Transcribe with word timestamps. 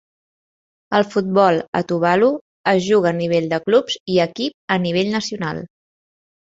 El 0.99 1.05
futbol 1.15 1.59
a 1.79 1.83
Tuvalu 1.91 2.31
es 2.73 2.81
juga 2.89 3.13
a 3.13 3.19
nivell 3.21 3.49
de 3.55 3.63
clubs 3.69 4.03
i 4.17 4.21
equip 4.29 4.79
a 4.79 4.81
nivell 4.89 5.19
nacional. 5.21 5.67